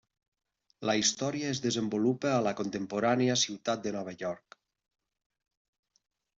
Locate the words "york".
4.25-4.61